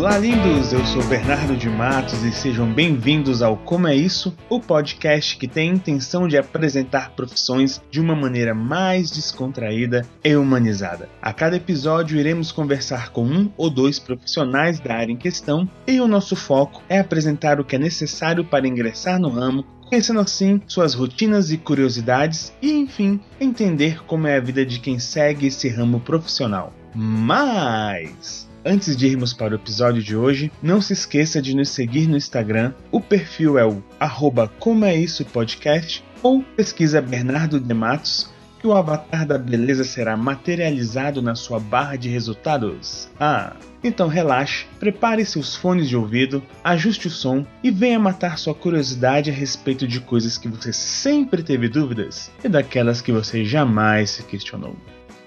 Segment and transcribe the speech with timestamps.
[0.00, 0.72] Olá, lindos!
[0.72, 5.46] Eu sou Bernardo de Matos e sejam bem-vindos ao Como é Isso, o podcast que
[5.46, 11.06] tem a intenção de apresentar profissões de uma maneira mais descontraída e humanizada.
[11.20, 16.00] A cada episódio iremos conversar com um ou dois profissionais da área em questão e
[16.00, 20.62] o nosso foco é apresentar o que é necessário para ingressar no ramo conhecendo assim
[20.66, 25.68] suas rotinas e curiosidades e, enfim, entender como é a vida de quem segue esse
[25.68, 26.72] ramo profissional.
[26.94, 32.06] Mas Antes de irmos para o episódio de hoje, não se esqueça de nos seguir
[32.06, 32.74] no Instagram.
[32.92, 38.66] O perfil é o arroba como é isso podcast ou pesquisa Bernardo de Matos que
[38.66, 43.08] o avatar da beleza será materializado na sua barra de resultados.
[43.18, 48.54] Ah, então relaxe, prepare seus fones de ouvido, ajuste o som e venha matar sua
[48.54, 54.10] curiosidade a respeito de coisas que você sempre teve dúvidas e daquelas que você jamais
[54.10, 54.76] se questionou.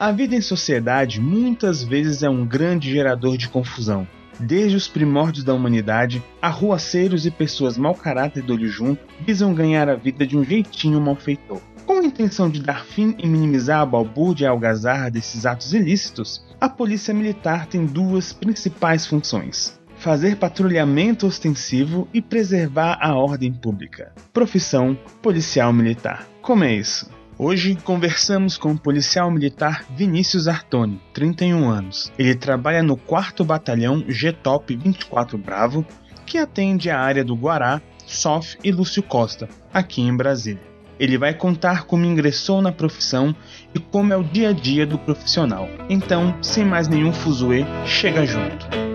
[0.03, 4.05] A vida em sociedade muitas vezes é um grande gerador de confusão.
[4.37, 9.87] Desde os primórdios da humanidade, arruaceiros e pessoas mau caráter do olho junto visam ganhar
[9.87, 11.61] a vida de um jeitinho malfeitor.
[11.85, 15.73] Com a intenção de dar fim e minimizar a balbúrdia e a algazarra desses atos
[15.73, 23.53] ilícitos, a polícia militar tem duas principais funções: fazer patrulhamento ostensivo e preservar a ordem
[23.53, 24.11] pública.
[24.33, 26.27] Profissão policial militar.
[26.41, 27.22] Como é isso?
[27.37, 32.11] Hoje conversamos com o policial militar Vinícius Artoni, 31 anos.
[32.17, 35.85] Ele trabalha no 4 Batalhão G-Top 24 Bravo,
[36.27, 40.61] que atende a área do Guará, Sof e Lúcio Costa, aqui em Brasília.
[40.99, 43.35] Ele vai contar como ingressou na profissão
[43.73, 45.67] e como é o dia a dia do profissional.
[45.89, 48.92] Então, sem mais nenhum fuzuê, chega junto.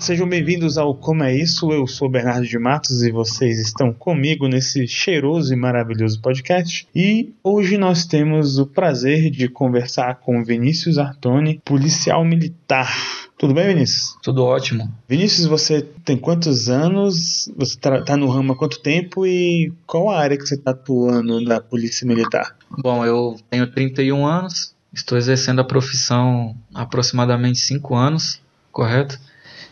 [0.00, 1.70] Sejam bem-vindos ao Como é Isso.
[1.70, 6.88] Eu sou Bernardo de Matos e vocês estão comigo nesse cheiroso e maravilhoso podcast.
[6.96, 12.90] E hoje nós temos o prazer de conversar com Vinícius Artoni, policial militar.
[13.36, 14.16] Tudo bem, Vinícius?
[14.22, 14.90] Tudo ótimo.
[15.06, 17.52] Vinícius, você tem quantos anos?
[17.58, 21.44] Você está no ramo há quanto tempo e qual a área que você está atuando
[21.44, 22.56] da Polícia Militar?
[22.70, 28.40] Bom, eu tenho 31 anos, estou exercendo a profissão há aproximadamente 5 anos,
[28.72, 29.20] correto?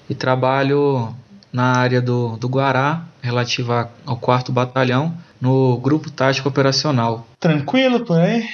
[0.08, 1.14] E trabalho
[1.52, 7.26] na área do, do Guará, relativa ao 4 Batalhão, no Grupo Tático Operacional.
[7.38, 8.46] Tranquilo por aí?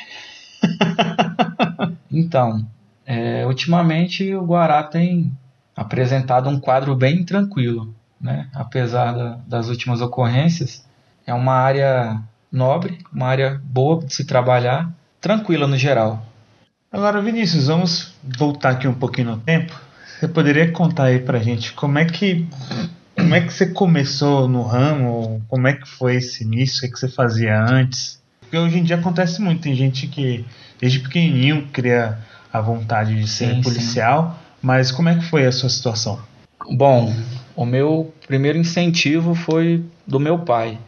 [2.11, 2.67] então,
[3.07, 5.33] é, ultimamente o Guará tem
[5.77, 8.49] apresentado um quadro bem tranquilo, né?
[8.55, 10.85] apesar da, das últimas ocorrências.
[11.27, 12.21] É uma área
[12.53, 14.91] nobre, uma área boa de se trabalhar,
[15.21, 16.25] tranquila no geral.
[16.93, 19.75] Agora, Vinícius, vamos voltar aqui um pouquinho no tempo.
[20.19, 22.47] Você poderia contar aí pra gente como é que
[23.17, 25.43] como é que você começou no ramo?
[25.49, 26.79] Como é que foi esse início?
[26.79, 28.21] O que, é que você fazia antes?
[28.41, 30.45] Porque hoje em dia acontece muito, tem gente que
[30.81, 32.19] desde pequenininho cria
[32.53, 34.57] a vontade de ser sim, policial, sim.
[34.63, 36.21] mas como é que foi a sua situação?
[36.71, 37.15] Bom,
[37.57, 40.79] o meu primeiro incentivo foi do meu pai.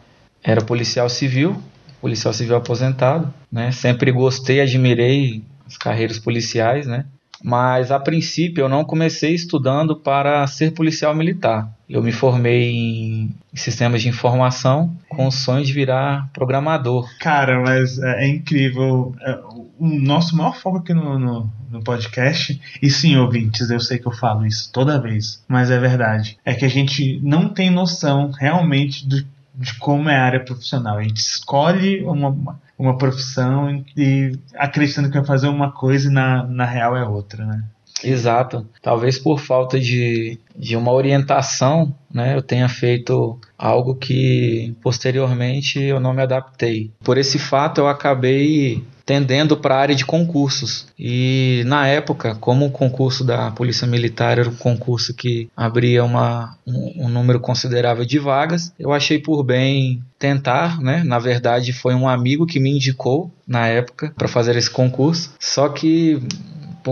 [0.43, 1.61] Era policial civil,
[1.99, 3.71] policial civil aposentado, né?
[3.71, 7.05] Sempre gostei, admirei as carreiras policiais, né?
[7.43, 11.71] Mas a princípio eu não comecei estudando para ser policial militar.
[11.89, 17.07] Eu me formei em sistemas de informação com o sonho de virar programador.
[17.19, 19.15] Cara, mas é, é incrível.
[19.21, 19.39] É,
[19.79, 24.07] o nosso maior foco aqui no, no, no, podcast, e sim, ouvintes, eu sei que
[24.07, 28.31] eu falo isso toda vez, mas é verdade, é que a gente não tem noção
[28.31, 29.23] realmente do,
[29.57, 30.97] de como é a área profissional.
[30.97, 36.43] A gente escolhe uma, uma profissão e acreditando que vai fazer uma coisa e na,
[36.43, 37.63] na real é outra, né?
[38.03, 38.67] Exato.
[38.81, 45.99] Talvez por falta de, de uma orientação, né, eu tenha feito algo que posteriormente eu
[45.99, 46.91] não me adaptei.
[47.03, 50.85] Por esse fato, eu acabei tendendo para a área de concursos.
[50.99, 56.57] E na época, como o concurso da Polícia Militar era um concurso que abria uma,
[56.67, 61.03] um, um número considerável de vagas, eu achei por bem tentar, né?
[61.05, 65.33] Na verdade, foi um amigo que me indicou na época para fazer esse concurso.
[65.39, 66.21] Só que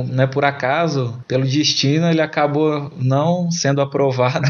[0.04, 4.48] né, por acaso, pelo destino, ele acabou não sendo aprovado.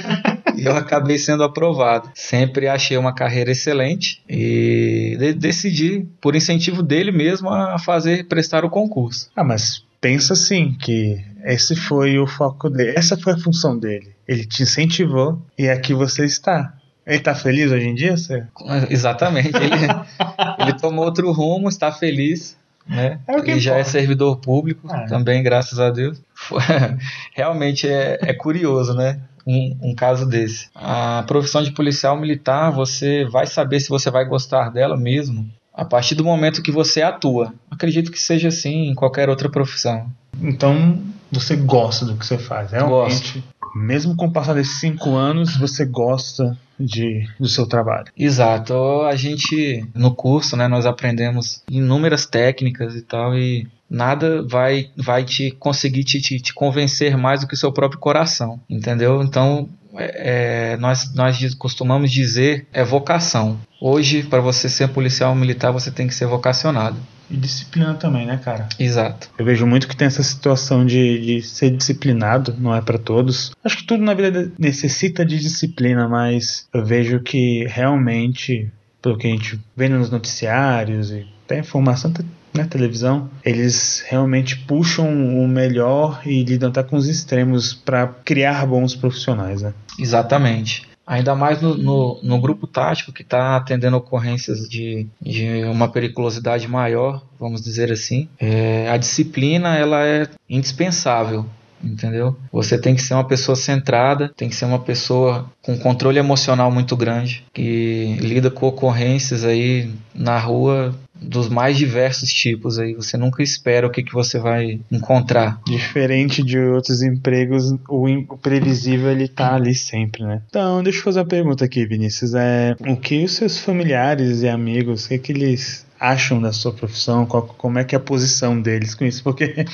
[0.56, 2.10] e eu acabei sendo aprovado.
[2.14, 8.64] Sempre achei uma carreira excelente e de decidi, por incentivo dele mesmo, a fazer prestar
[8.64, 9.30] o concurso.
[9.36, 14.14] Ah, mas pensa assim que esse foi o foco dele, essa foi a função dele.
[14.26, 16.74] Ele te incentivou e aqui você está.
[17.06, 18.44] Ele está feliz hoje em dia, você?
[18.90, 19.56] Exatamente.
[19.56, 19.76] Ele,
[20.58, 22.56] ele tomou outro rumo, está feliz.
[22.88, 23.18] Né?
[23.26, 25.06] É e já é servidor público é.
[25.06, 26.20] também, graças a Deus.
[27.34, 29.20] Realmente é, é curioso, né?
[29.46, 30.68] um, um caso desse.
[30.74, 35.84] A profissão de policial militar, você vai saber se você vai gostar dela mesmo a
[35.84, 37.52] partir do momento que você atua.
[37.70, 40.10] Acredito que seja assim em qualquer outra profissão.
[40.40, 40.98] Então
[41.30, 43.34] você gosta do que você faz, realmente.
[43.34, 43.42] Gosto.
[43.76, 48.06] Mesmo com o passar desses cinco anos, você gosta de, do seu trabalho.
[48.16, 48.74] Exato.
[49.02, 55.24] A gente, no curso, né, nós aprendemos inúmeras técnicas e tal, e nada vai, vai
[55.24, 59.22] te conseguir te, te, te convencer mais do que o seu próprio coração, entendeu?
[59.22, 63.58] Então, é, nós, nós costumamos dizer é vocação.
[63.80, 66.96] Hoje, para você ser policial militar, você tem que ser vocacionado.
[67.30, 68.68] E disciplina também, né, cara?
[68.78, 69.28] Exato.
[69.36, 73.50] Eu vejo muito que tem essa situação de, de ser disciplinado, não é para todos.
[73.64, 78.70] Acho que tudo na vida necessita de disciplina, mas eu vejo que realmente,
[79.02, 82.24] pelo que a gente vê nos noticiários e até informação na
[82.56, 88.66] né, televisão, eles realmente puxam o melhor e lidam até com os extremos para criar
[88.66, 89.74] bons profissionais, né?
[89.98, 90.86] Exatamente.
[91.06, 96.66] Ainda mais no, no, no grupo tático que está atendendo ocorrências de, de uma periculosidade
[96.66, 98.28] maior, vamos dizer assim.
[98.40, 101.46] É, a disciplina ela é indispensável
[101.82, 102.36] entendeu?
[102.52, 106.70] Você tem que ser uma pessoa centrada, tem que ser uma pessoa com controle emocional
[106.70, 112.94] muito grande, que lida com ocorrências aí na rua dos mais diversos tipos aí.
[112.94, 115.60] Você nunca espera o que, que você vai encontrar.
[115.66, 120.42] Diferente de outros empregos, o imprevisível ele tá ali sempre, né?
[120.48, 122.34] Então, deixa eu fazer uma pergunta aqui, Vinícius.
[122.34, 126.72] É, o que os seus familiares e amigos, o que, que eles acham da sua
[126.72, 127.26] profissão?
[127.26, 129.22] Qual, como é que é a posição deles com isso?
[129.22, 129.64] Porque,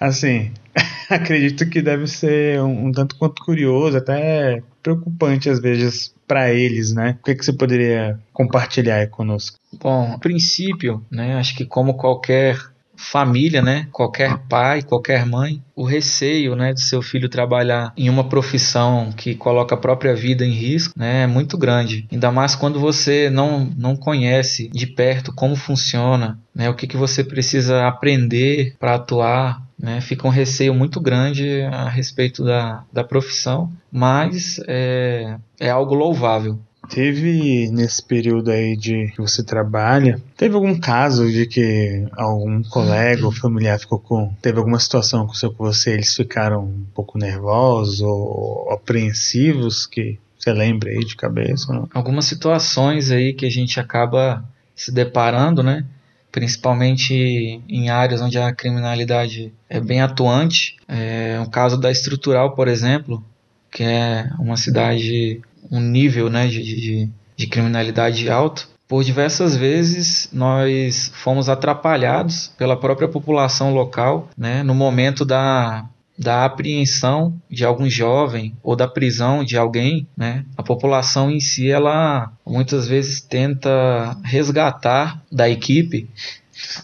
[0.00, 0.50] assim,
[1.08, 6.94] acredito que deve ser um, um tanto quanto curioso, até preocupante às vezes para eles,
[6.94, 7.18] né?
[7.20, 9.58] O que, que você poderia compartilhar conosco?
[9.78, 12.56] Bom, a princípio, né, acho que como qualquer
[13.00, 18.28] família, né, qualquer pai, qualquer mãe, o receio, né, de seu filho trabalhar em uma
[18.28, 22.06] profissão que coloca a própria vida em risco, né, é muito grande.
[22.12, 26.96] Ainda mais quando você não, não conhece de perto como funciona, né, o que, que
[26.96, 33.02] você precisa aprender para atuar, né, fica um receio muito grande a respeito da, da
[33.02, 36.58] profissão, mas é, é algo louvável.
[36.88, 43.24] Teve nesse período aí de que você trabalha, teve algum caso de que algum colega
[43.24, 44.34] ou familiar ficou com.
[44.42, 50.90] Teve alguma situação com você, eles ficaram um pouco nervosos ou apreensivos que você lembra
[50.90, 51.72] aí de cabeça?
[51.72, 51.88] Não?
[51.94, 54.42] Algumas situações aí que a gente acaba
[54.74, 55.84] se deparando, né?
[56.30, 60.76] Principalmente em áreas onde a criminalidade é bem atuante.
[60.88, 63.24] É, o caso da Estrutural, por exemplo,
[63.70, 65.40] que é uma cidade
[65.70, 72.76] um nível né, de, de, de criminalidade alto, por diversas vezes nós fomos atrapalhados pela
[72.76, 75.88] própria população local né, no momento da,
[76.20, 81.70] da apreensão de algum jovem ou da prisão de alguém, né, a população em si
[81.70, 86.10] ela muitas vezes tenta resgatar da equipe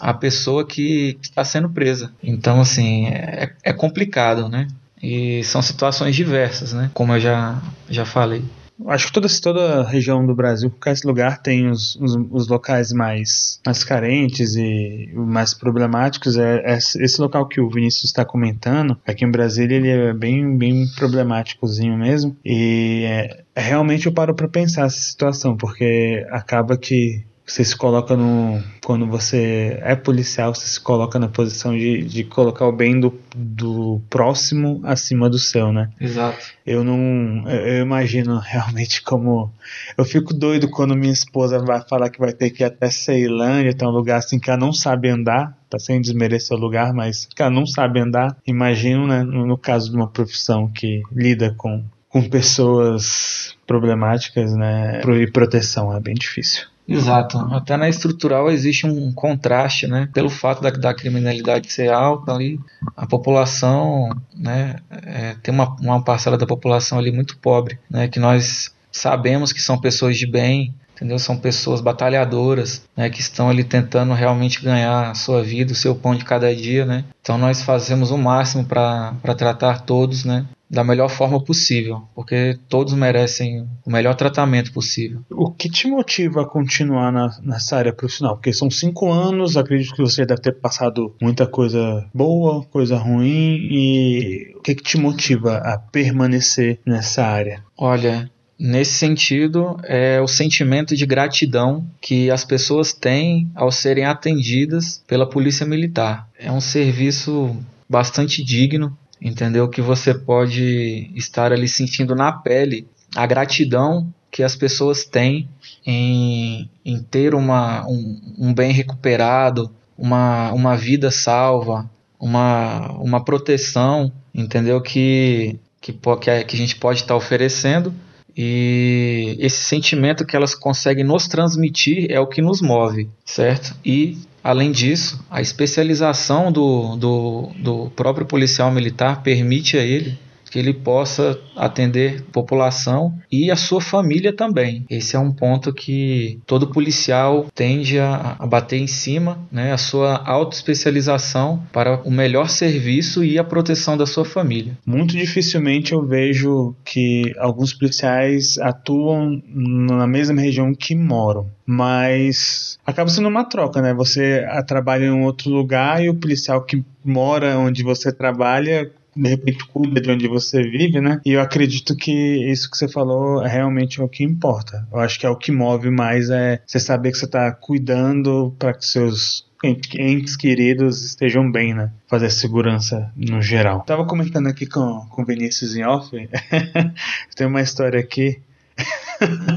[0.00, 2.10] a pessoa que está sendo presa.
[2.22, 4.68] Então assim é, é complicado, né?
[5.02, 6.90] E são situações diversas, né?
[6.94, 7.60] Como eu já
[7.90, 8.42] já falei.
[8.86, 13.58] Acho que toda, toda região do Brasil, qualquer lugar tem os, os, os, locais mais,
[13.64, 16.36] mais carentes e mais problemáticos.
[16.36, 20.56] É, é, esse local que o Vinícius está comentando, aqui em Brasília, ele é bem,
[20.56, 22.36] bem problemáticozinho mesmo.
[22.44, 28.16] E é, realmente eu paro para pensar essa situação, porque acaba que você se coloca
[28.16, 28.60] no.
[28.84, 33.16] Quando você é policial, você se coloca na posição de, de colocar o bem do,
[33.36, 35.88] do próximo acima do seu, né?
[36.00, 36.44] Exato.
[36.66, 37.48] Eu não.
[37.48, 39.52] Eu imagino realmente como.
[39.96, 43.74] Eu fico doido quando minha esposa vai falar que vai ter que ir até Ceilândia,
[43.74, 47.26] tem um lugar assim que ela não sabe andar, tá sem desmerecer o lugar, mas
[47.26, 48.36] que ela não sabe andar.
[48.44, 55.00] Imagino, né, no, no caso de uma profissão que lida com, com pessoas problemáticas, né?
[55.00, 56.66] E proteção, é bem difícil.
[56.88, 57.38] Exato.
[57.52, 60.08] Até na estrutural existe um contraste, né?
[60.12, 62.60] Pelo fato da, da criminalidade ser alta ali,
[62.96, 64.76] a população, né?
[64.90, 68.06] É, tem uma, uma parcela da população ali muito pobre, né?
[68.06, 71.18] Que nós sabemos que são pessoas de bem, entendeu?
[71.18, 73.10] São pessoas batalhadoras, né?
[73.10, 76.86] Que estão ali tentando realmente ganhar a sua vida, o seu pão de cada dia,
[76.86, 77.04] né?
[77.20, 80.46] Então nós fazemos o máximo para tratar todos, né?
[80.68, 85.20] Da melhor forma possível, porque todos merecem o melhor tratamento possível.
[85.30, 88.36] O que te motiva a continuar na, nessa área profissional?
[88.36, 93.68] Porque são cinco anos, acredito que você deve ter passado muita coisa boa, coisa ruim,
[93.70, 97.62] e o que, que te motiva a permanecer nessa área?
[97.76, 105.04] Olha, Nesse sentido, é o sentimento de gratidão que as pessoas têm ao serem atendidas
[105.06, 106.26] pela Polícia Militar.
[106.38, 107.54] É um serviço
[107.86, 109.68] bastante digno, entendeu?
[109.68, 115.48] Que você pode estar ali sentindo na pele a gratidão que as pessoas têm
[115.86, 121.88] em, em ter uma, um, um bem recuperado, uma, uma vida salva,
[122.20, 124.80] uma, uma proteção, entendeu?
[124.80, 127.94] Que, que, que a gente pode estar tá oferecendo
[128.36, 133.74] e esse sentimento que elas conseguem nos transmitir é o que nos move, certo?
[133.82, 140.16] E Além disso, a especialização do, do, do, próprio policial militar permite a ele
[140.50, 144.84] que ele possa atender a população e a sua família também.
[144.88, 149.78] Esse é um ponto que todo policial tende a, a bater em cima, né, a
[149.78, 154.76] sua autoespecialização para o melhor serviço e a proteção da sua família.
[154.86, 163.10] Muito dificilmente eu vejo que alguns policiais atuam na mesma região que moram mas acaba
[163.10, 163.92] sendo uma troca, né?
[163.92, 169.28] Você trabalha em um outro lugar e o policial que mora onde você trabalha de
[169.28, 171.20] repente cuida de onde você vive, né?
[171.24, 172.12] E eu acredito que
[172.50, 174.86] isso que você falou é realmente o que importa.
[174.92, 178.54] Eu acho que é o que move mais é você saber que você está cuidando
[178.58, 181.90] para que seus entes queridos estejam bem, né?
[182.06, 183.80] Fazer segurança no geral.
[183.80, 186.10] Tava comentando aqui com, com o Vinícius em off.
[187.34, 188.38] Tem uma história aqui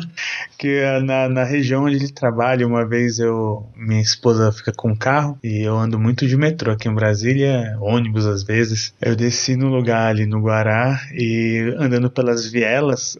[0.60, 5.40] que na, na região onde ele trabalha, uma vez eu minha esposa fica com carro
[5.42, 8.94] e eu ando muito de metrô aqui em Brasília, ônibus às vezes.
[9.02, 13.18] Eu desci no lugar ali no Guará e andando pelas vielas,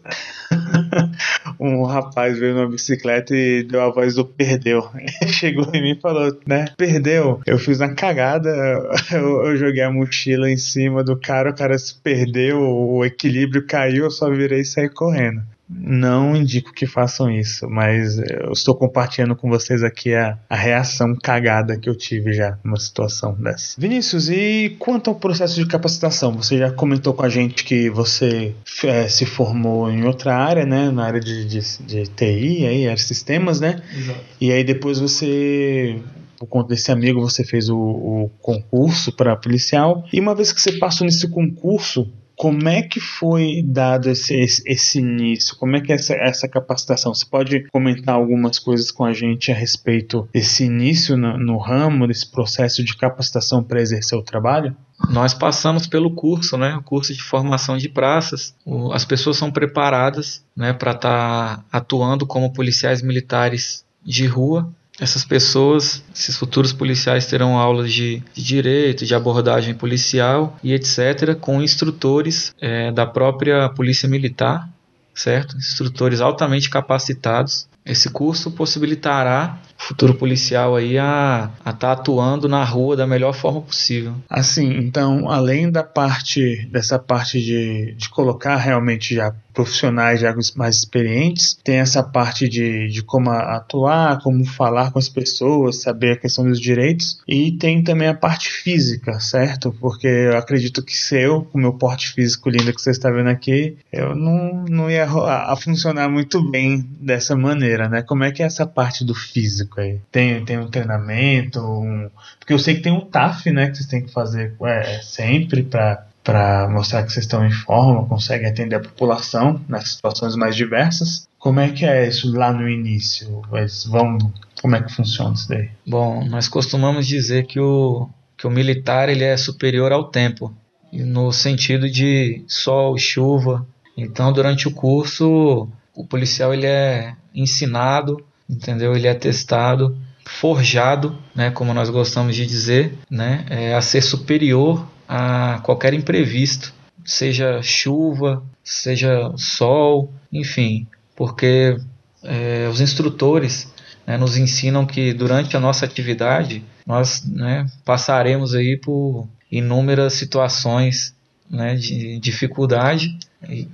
[1.58, 4.86] um rapaz veio numa bicicleta e deu a voz do perdeu.
[5.26, 6.66] Chegou em mim e falou, né?
[6.76, 7.40] Perdeu.
[7.46, 8.50] Eu fiz uma cagada,
[9.10, 13.66] eu, eu joguei a mochila em cima do cara, o cara se perdeu, o equilíbrio
[13.66, 18.74] caiu, eu só virei e saí correndo não indico que façam isso, mas eu estou
[18.74, 23.80] compartilhando com vocês aqui a, a reação cagada que eu tive já numa situação dessa.
[23.80, 26.32] Vinícius, e quanto ao processo de capacitação?
[26.32, 30.90] Você já comentou com a gente que você é, se formou em outra área, né?
[30.90, 33.80] Na área de, de, de TI, aí, era sistemas, né?
[33.96, 34.20] Exato.
[34.40, 36.00] E aí depois você
[36.40, 40.06] por conta desse amigo, você fez o, o concurso para policial.
[40.10, 44.62] E uma vez que você passou nesse concurso, como é que foi dado esse, esse,
[44.64, 45.54] esse, início?
[45.56, 47.12] Como é que é essa, essa capacitação?
[47.12, 52.06] Você pode comentar algumas coisas com a gente a respeito desse início no, no ramo,
[52.06, 54.74] desse processo de capacitação para exercer o trabalho?
[55.10, 56.74] Nós passamos pelo curso, né?
[56.76, 58.54] O curso de formação de praças.
[58.64, 64.72] O, as pessoas são preparadas, né, para estar tá atuando como policiais militares de rua
[65.00, 71.34] essas pessoas, esses futuros policiais terão aulas de, de direito, de abordagem policial e etc.,
[71.40, 74.68] com instrutores é, da própria Polícia Militar,
[75.14, 75.56] certo?
[75.56, 77.66] Instrutores altamente capacitados.
[77.84, 83.62] Esse curso possibilitará futuro policial aí a estar tá atuando na rua da melhor forma
[83.62, 84.14] possível.
[84.28, 90.76] Assim, então, além da parte dessa parte de, de colocar realmente já profissionais já mais
[90.76, 96.16] experientes, tem essa parte de, de como atuar, como falar com as pessoas, saber a
[96.16, 99.74] questão dos direitos, e tem também a parte física, certo?
[99.80, 103.10] Porque eu acredito que se eu, com o meu porte físico lindo que você está
[103.10, 108.02] vendo aqui, eu não, não ia a, funcionar muito bem dessa maneira, né?
[108.02, 110.00] Como é que é essa parte do físico aí?
[110.10, 112.10] Tem, tem um treinamento, um...
[112.38, 115.62] porque eu sei que tem um TAF, né, que vocês têm que fazer é, sempre
[115.62, 120.54] para para mostrar que vocês estão em forma, conseguem atender a população nas situações mais
[120.54, 121.26] diversas.
[121.38, 123.42] Como é que é isso lá no início?
[123.52, 124.18] Eles vão,
[124.60, 125.70] como é que funciona isso daí?
[125.86, 130.54] Bom, nós costumamos dizer que o, que o militar ele é superior ao tempo,
[130.92, 133.66] no sentido de sol, chuva.
[133.96, 138.94] Então, durante o curso, o policial ele é ensinado, entendeu?
[138.94, 144.86] Ele é testado, forjado, né, como nós gostamos de dizer, né, é, a ser superior
[145.08, 146.72] a qualquer imprevisto,
[147.04, 151.76] seja chuva, seja sol, enfim, porque
[152.22, 153.72] é, os instrutores
[154.06, 161.14] né, nos ensinam que durante a nossa atividade nós né, passaremos aí por inúmeras situações
[161.50, 163.18] né, de dificuldade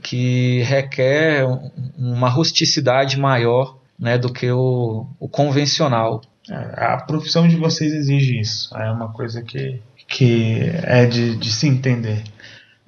[0.02, 1.44] que requer
[1.98, 6.20] uma rusticidade maior né, do que o, o convencional.
[6.48, 8.76] É, a profissão de vocês exige isso.
[8.76, 12.22] É uma coisa que que é de, de se entender.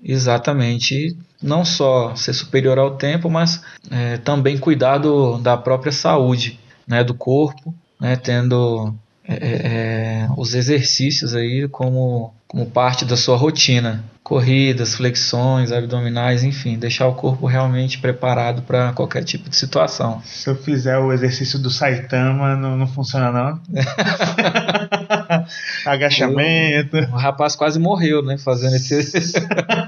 [0.03, 1.17] Exatamente.
[1.43, 7.05] Não só ser superior ao tempo, mas é, também cuidar do, da própria saúde né,
[7.05, 8.95] do corpo, né, tendo
[9.28, 16.44] é, é, é os exercícios aí como, como parte da sua rotina corridas, flexões, abdominais,
[16.44, 20.20] enfim, deixar o corpo realmente preparado para qualquer tipo de situação.
[20.23, 23.58] Se eu fizer o exercício do Saitama, não, não funciona não?
[25.87, 26.99] Agachamento.
[26.99, 29.32] O, o rapaz quase morreu, né, fazendo esse.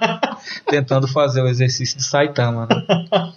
[0.66, 2.66] Tentando fazer o exercício do Saitama.
[2.66, 2.76] Né?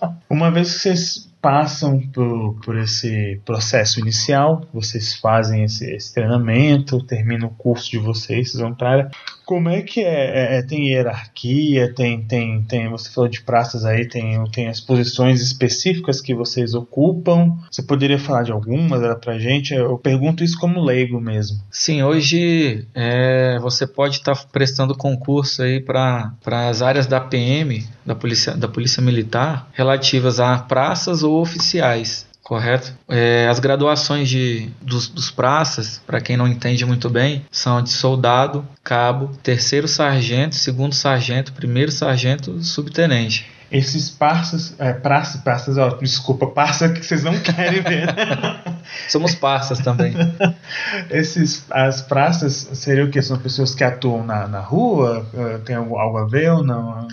[0.33, 7.05] Uma vez que vocês passam por, por esse processo inicial, vocês fazem esse, esse treinamento,
[7.05, 9.11] terminam o curso de vocês, vocês vão para
[9.53, 10.55] como é que é?
[10.55, 10.57] é?
[10.57, 10.61] é?
[10.63, 12.89] Tem hierarquia, tem, tem, tem.
[12.89, 17.55] Você falou de praças aí, tem, tem as posições específicas que vocês ocupam.
[17.69, 19.71] Você poderia falar de algumas era pra gente?
[19.71, 21.61] Eu pergunto isso como leigo mesmo.
[21.69, 27.85] Sim, hoje é, você pode estar tá prestando concurso aí para as áreas da PM,
[28.03, 32.93] da polícia, da polícia militar, relativas a praças ou oficiais correto?
[33.09, 37.89] É, as graduações de, dos, dos praças, para quem não entende muito bem, são de
[37.89, 43.49] soldado, cabo, terceiro sargento, segundo sargento, primeiro sargento, subtenente.
[43.71, 48.07] Esses parças, é, praças, praças, ó, desculpa, parça que vocês não querem ver.
[49.09, 50.13] Somos parças também.
[51.09, 53.19] Esses, as praças seriam o que?
[53.19, 55.25] São pessoas que atuam na, na rua?
[55.65, 57.07] Tem algo, algo a ver ou não?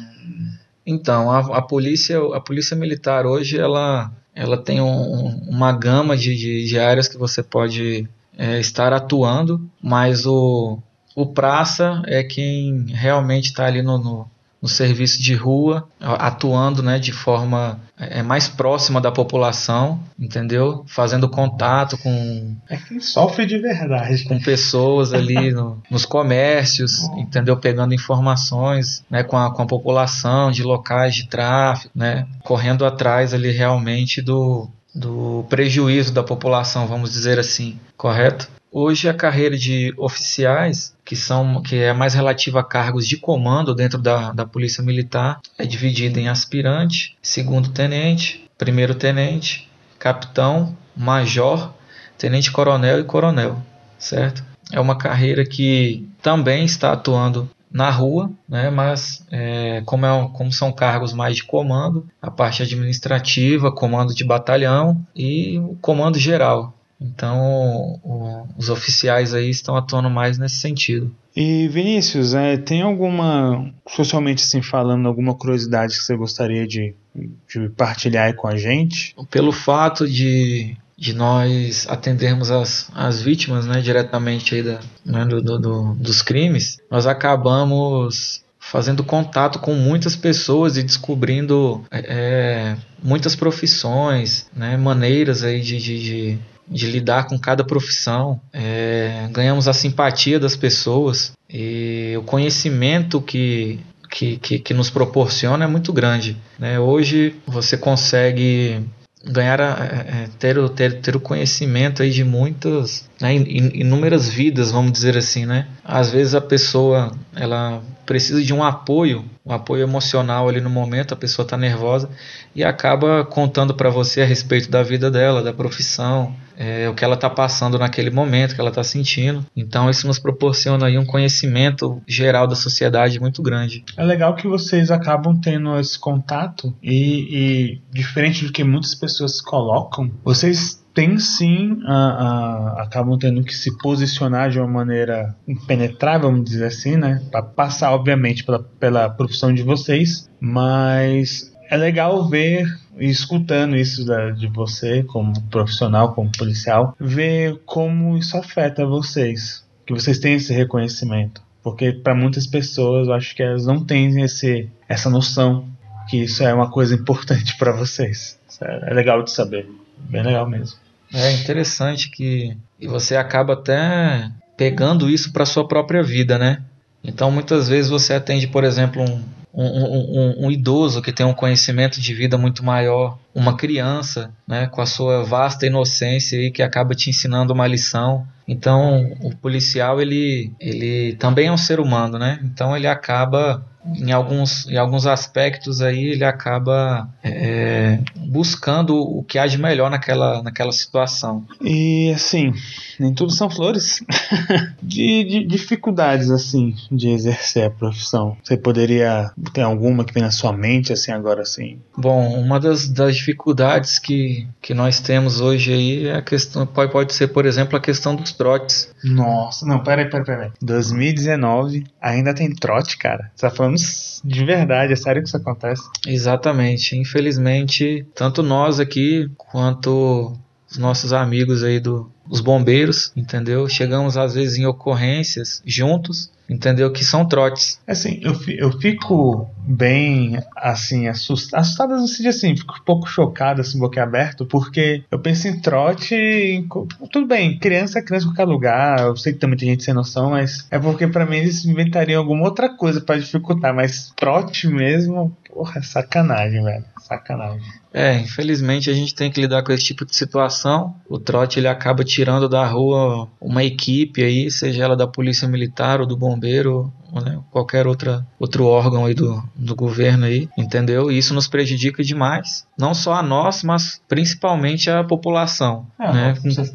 [0.84, 6.35] Então, a, a, polícia, a polícia militar hoje, ela ela tem um, uma gama de,
[6.35, 10.78] de, de, áreas que você pode é, estar atuando, mas o,
[11.14, 14.30] o praça é quem realmente está ali no, no,
[14.61, 20.85] no serviço de rua, atuando né, de forma é, mais próxima da população, entendeu?
[20.87, 22.57] Fazendo contato com.
[22.69, 24.25] É quem sofre de verdade.
[24.25, 27.57] Com pessoas ali no, nos comércios, entendeu?
[27.57, 32.26] Pegando informações né, com, a, com a população de locais de tráfico, né?
[32.43, 38.49] Correndo atrás ali realmente do, do prejuízo da população, vamos dizer assim, correto?
[38.73, 43.75] Hoje a carreira de oficiais, que são que é mais relativa a cargos de comando
[43.75, 51.75] dentro da, da Polícia Militar, é dividida em aspirante, segundo tenente, primeiro tenente, capitão, major,
[52.17, 53.61] tenente coronel e coronel,
[53.99, 54.45] certo?
[54.73, 58.71] É uma carreira que também está atuando na rua, né?
[58.71, 64.25] mas é, como, é, como são cargos mais de comando, a parte administrativa, comando de
[64.25, 71.14] batalhão e o comando geral, então, o, os oficiais aí estão atuando mais nesse sentido.
[71.35, 77.69] E Vinícius, é, tem alguma, socialmente assim falando, alguma curiosidade que você gostaria de, de
[77.71, 79.15] partilhar com a gente?
[79.30, 85.41] Pelo fato de, de nós atendermos as, as vítimas né, diretamente aí da, né, do,
[85.41, 93.34] do, do, dos crimes, nós acabamos fazendo contato com muitas pessoas e descobrindo é, muitas
[93.34, 96.39] profissões, né, maneiras aí de, de, de,
[96.71, 103.80] de lidar com cada profissão, é, ganhamos a simpatia das pessoas e o conhecimento que,
[104.09, 106.37] que, que, que nos proporciona é muito grande.
[106.59, 106.78] Né?
[106.78, 108.80] Hoje você consegue
[109.25, 114.93] ganhar a, é, ter, ter, ter o conhecimento aí de muitas né, inúmeras vidas vamos
[114.93, 120.49] dizer assim né às vezes a pessoa ela precisa de um apoio um apoio emocional
[120.49, 122.10] ali no momento a pessoa está nervosa
[122.54, 127.02] e acaba contando para você a respeito da vida dela da profissão é, o que
[127.02, 129.47] ela está passando naquele momento, o que ela está sentindo.
[129.56, 133.82] Então isso nos proporciona aí um conhecimento geral da sociedade muito grande.
[133.97, 136.99] É legal que vocês acabam tendo esse contato e,
[137.30, 143.54] e diferente do que muitas pessoas colocam, vocês têm sim, a, a, acabam tendo que
[143.54, 147.23] se posicionar de uma maneira impenetrável, vamos dizer assim, né?
[147.30, 152.67] Para passar, obviamente, pela, pela profissão de vocês, mas é legal ver
[152.99, 159.95] escutando isso da, de você como profissional, como policial, ver como isso afeta vocês, que
[159.95, 164.69] vocês têm esse reconhecimento, porque para muitas pessoas eu acho que elas não têm esse,
[164.86, 165.67] essa noção
[166.10, 168.39] que isso é uma coisa importante para vocês.
[168.60, 170.78] É, é legal de saber, bem legal mesmo.
[171.12, 176.62] É interessante que você acaba até pegando isso para sua própria vida, né?
[177.02, 181.34] Então muitas vezes você atende, por exemplo, um, um, um, um, idoso que tem um
[181.34, 186.62] conhecimento de vida muito maior, uma criança, né, com a sua vasta inocência e que
[186.62, 188.26] acaba te ensinando uma lição.
[188.50, 192.41] Então, o policial ele, ele também é um ser humano, né?
[192.43, 193.65] Então ele acaba
[193.97, 199.91] em alguns, em alguns aspectos aí ele acaba é, buscando o que há de melhor
[199.91, 201.45] naquela, naquela situação.
[201.63, 202.52] E assim,
[202.99, 204.04] nem tudo são flores.
[204.82, 208.36] de, de, dificuldades assim de exercer a profissão.
[208.43, 211.78] Você poderia ter alguma que vem na sua mente assim agora assim?
[211.97, 216.93] Bom, uma das, das dificuldades que, que nós temos hoje aí é a questão pode,
[216.93, 218.89] pode ser, por exemplo, a questão dos trotes.
[219.05, 220.50] Nossa, não, peraí, peraí, peraí.
[220.63, 223.31] 2019 ainda tem trote, cara.
[223.37, 223.76] Você tá falando
[224.25, 225.83] de verdade, é sério que isso acontece?
[226.07, 226.97] Exatamente.
[226.97, 230.35] Infelizmente, tanto nós aqui quanto
[230.71, 233.69] os nossos amigos aí do, os bombeiros, entendeu?
[233.69, 236.91] Chegamos às vezes em ocorrências juntos, entendeu?
[236.91, 237.79] Que são trotes.
[237.87, 243.60] Assim, eu, eu fico bem, assim, assustado, assustado no sentido assim, fico um pouco chocado,
[243.60, 246.66] assim, boquiaberto, porque eu penso em trote, em,
[247.10, 249.94] tudo bem, criança é criança em qualquer lugar, eu sei que também tem gente sem
[249.94, 254.68] noção, mas é porque para mim eles inventariam alguma outra coisa para dificultar, mas trote
[254.68, 257.80] mesmo, porra, é sacanagem, velho, sacanagem.
[257.92, 260.94] É, infelizmente a gente tem que lidar com esse tipo de situação.
[261.08, 266.00] O trote ele acaba tirando da rua uma equipe aí, seja ela da polícia militar
[266.00, 271.10] ou do bombeiro, ou, né, qualquer outra, outro órgão aí do, do governo aí, entendeu?
[271.10, 275.86] E isso nos prejudica demais, não só a nós, mas principalmente a população.
[275.99, 276.34] É, né?
[276.43, 276.73] Você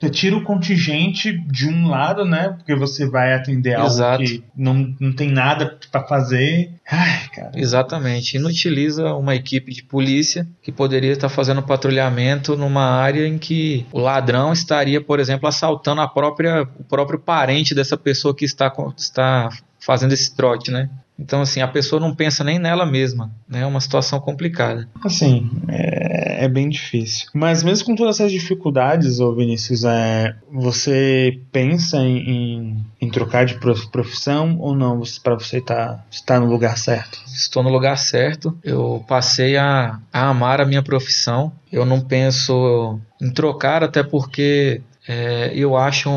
[0.00, 2.54] você tira o contingente de um lado, né?
[2.56, 4.22] Porque você vai atender algo Exato.
[4.22, 6.70] que não, não tem nada para fazer.
[6.88, 7.50] Ai, cara.
[7.56, 8.36] Exatamente.
[8.36, 13.98] Inutiliza uma equipe de polícia que poderia estar fazendo patrulhamento numa área em que o
[13.98, 19.48] ladrão estaria, por exemplo, assaltando a própria, o próprio parente dessa pessoa que está, está
[19.80, 20.88] fazendo esse trote, né?
[21.18, 23.62] Então, assim, a pessoa não pensa nem nela mesma, né?
[23.62, 24.88] É uma situação complicada.
[25.02, 27.28] Assim, é, é bem difícil.
[27.34, 33.58] Mas mesmo com todas essas dificuldades, ô Vinícius, é, você pensa em, em, trocar de
[33.90, 35.02] profissão ou não?
[35.22, 37.18] Para você estar tá, tá no lugar certo?
[37.26, 38.56] Estou no lugar certo.
[38.62, 41.52] Eu passei a, a amar a minha profissão.
[41.70, 46.10] Eu não penso em trocar, até porque é, eu acho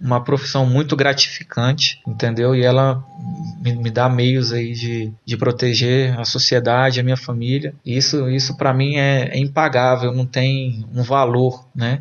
[0.00, 2.54] uma profissão muito gratificante, entendeu?
[2.54, 3.04] E ela
[3.60, 7.74] me, me dá meios aí de, de proteger a sociedade, a minha família.
[7.84, 12.00] Isso, isso para mim é, é impagável, não tem um valor, né?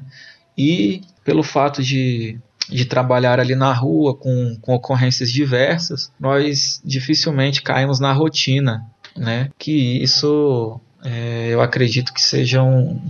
[0.58, 2.40] E pelo fato de
[2.70, 8.86] de trabalhar ali na rua com, com ocorrências diversas, nós dificilmente caímos na rotina,
[9.18, 9.50] né?
[9.60, 13.02] Que isso é, eu acredito que seja um,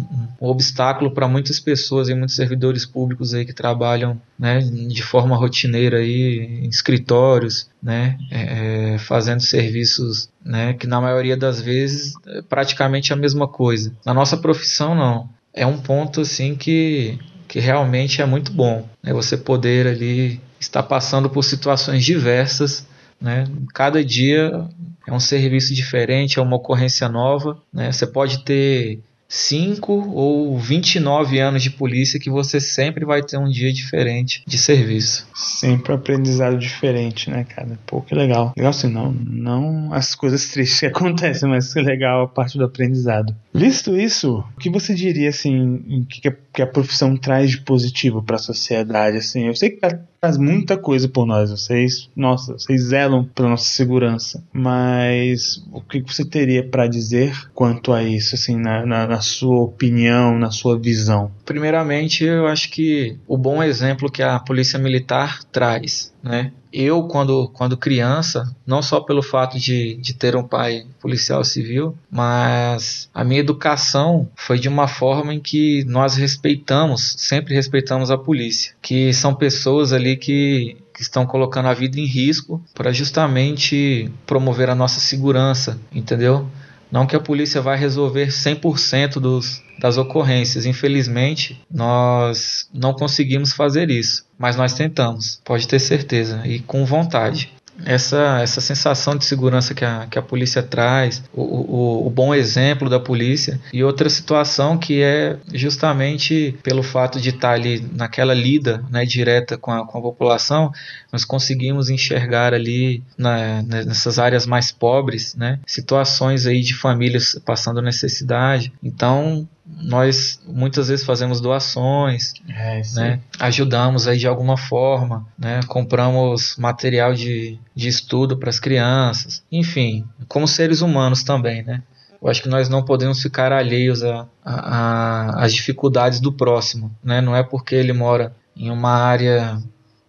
[0.41, 5.35] um obstáculo para muitas pessoas e muitos servidores públicos aí que trabalham né, de forma
[5.35, 12.13] rotineira aí, em escritórios, né, é, é, fazendo serviços né, que na maioria das vezes
[12.27, 13.93] é praticamente a mesma coisa.
[14.05, 15.29] Na nossa profissão não.
[15.53, 18.87] É um ponto assim que, que realmente é muito bom.
[19.03, 22.85] Né, você poder ali estar passando por situações diversas
[23.21, 23.45] né?
[23.73, 24.67] Cada dia
[25.07, 27.61] é um serviço diferente, é uma ocorrência nova.
[27.73, 27.91] Né?
[27.91, 28.99] Você pode ter
[29.31, 34.57] 5 ou 29 anos de polícia que você sempre vai ter um dia diferente de
[34.57, 35.25] serviço.
[35.33, 37.79] Sempre aprendizado diferente, né, cara?
[37.85, 38.51] Pô, que legal.
[38.57, 42.65] Legal assim, não, não as coisas tristes que acontecem, mas que legal a parte do
[42.65, 43.33] aprendizado.
[43.53, 48.35] Visto isso, o que você diria, assim, que que a profissão traz de positivo para
[48.35, 49.47] a sociedade, assim?
[49.47, 49.85] Eu sei que
[50.23, 51.49] faz muita coisa por nós.
[51.49, 54.43] Vocês, nossa, vocês zelam pela nossa segurança.
[54.53, 59.63] Mas o que você teria para dizer quanto a isso, assim, na, na, na, sua
[59.63, 61.31] opinião, na sua visão?
[61.43, 66.51] Primeiramente, eu acho que o bom exemplo que a polícia militar traz, né?
[66.71, 71.95] eu, quando, quando criança, não só pelo fato de, de ter um pai policial civil,
[72.09, 78.17] mas a minha educação foi de uma forma em que nós respeitamos, sempre respeitamos a
[78.17, 84.09] polícia, que são pessoas ali que, que estão colocando a vida em risco para justamente
[84.25, 86.47] promover a nossa segurança, entendeu?
[86.91, 90.65] Não que a polícia vai resolver 100% dos, das ocorrências.
[90.65, 97.53] Infelizmente, nós não conseguimos fazer isso, mas nós tentamos, pode ter certeza, e com vontade
[97.85, 102.33] essa, essa sensação de segurança que a, que a polícia traz, o, o, o, bom
[102.33, 108.33] exemplo da polícia, e outra situação que é justamente pelo fato de estar ali naquela
[108.33, 110.71] lida né, direta com a, com a população,
[111.11, 117.81] nós conseguimos enxergar ali na, nessas áreas mais pobres né, situações aí de famílias passando
[117.81, 118.71] necessidade.
[118.83, 123.19] Então, nós muitas vezes fazemos doações, é, né?
[123.39, 125.59] ajudamos aí de alguma forma, né?
[125.67, 131.83] compramos material de, de estudo para as crianças, enfim, como seres humanos também, né?
[132.21, 134.01] Eu acho que nós não podemos ficar alheios
[134.43, 137.19] às dificuldades do próximo, né?
[137.19, 139.57] Não é porque ele mora em uma área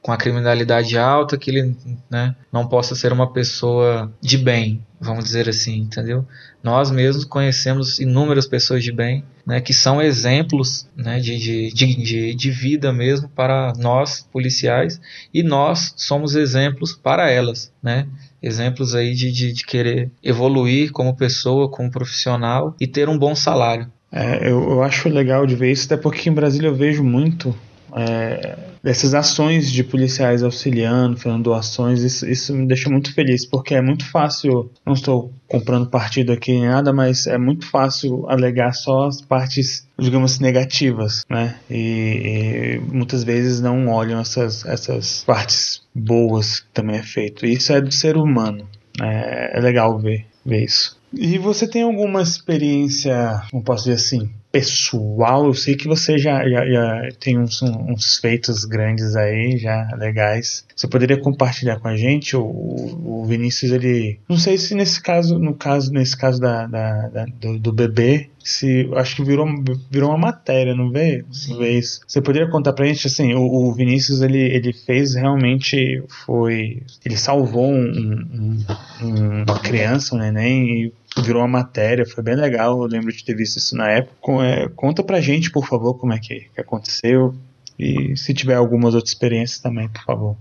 [0.03, 1.77] com a criminalidade alta que ele
[2.11, 6.27] né, não possa ser uma pessoa de bem, vamos dizer assim, entendeu?
[6.61, 12.35] Nós mesmos conhecemos inúmeras pessoas de bem, né, que são exemplos né, de, de, de,
[12.35, 15.01] de vida mesmo para nós, policiais,
[15.33, 18.09] e nós somos exemplos para elas, né?
[18.43, 23.37] Exemplos aí de, de, de querer evoluir como pessoa, como profissional e ter um bom
[23.37, 23.89] salário.
[24.11, 27.55] É, eu, eu acho legal de ver isso, até porque em Brasília eu vejo muito
[27.95, 33.75] é, dessas ações de policiais auxiliando, fazendo doações, isso, isso me deixa muito feliz, porque
[33.75, 38.73] é muito fácil, não estou comprando partido aqui nem nada, mas é muito fácil alegar
[38.73, 41.57] só as partes, digamos, negativas, né?
[41.71, 47.45] E, e muitas vezes não olham essas, essas partes boas que também é feito.
[47.45, 48.67] Isso é do ser humano.
[49.01, 50.99] É, é legal ver, ver isso.
[51.13, 55.47] E você tem alguma experiência, como posso dizer assim, pessoal?
[55.47, 60.65] Eu sei que você já, já, já tem uns, uns, feitos grandes aí, já legais.
[60.77, 62.37] Você poderia compartilhar com a gente?
[62.37, 64.21] O, o Vinícius, ele.
[64.29, 68.29] Não sei se nesse caso, no caso, nesse caso da, da, da do, do, bebê,
[68.45, 69.47] se acho que virou,
[69.91, 71.25] virou uma matéria, não vê?
[71.49, 72.01] Não vê isso.
[72.07, 76.83] Você poderia contar pra gente assim, o, o, Vinícius ele, ele fez realmente foi.
[77.05, 78.65] Ele salvou um,
[79.03, 83.25] um, uma criança, um neném, e virou uma matéria, foi bem legal, eu lembro de
[83.25, 84.33] ter visto isso na época.
[84.45, 87.35] É, conta pra gente, por favor, como é que, que aconteceu
[87.79, 90.37] e se tiver algumas outras experiências também, por favor.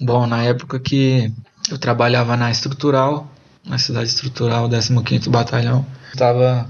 [0.00, 1.32] Bom, na época que
[1.70, 3.30] eu trabalhava na estrutural,
[3.64, 6.68] na cidade estrutural, 15º Batalhão, estava